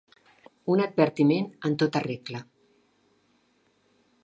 [0.75, 2.43] Un advertiment en tota regla.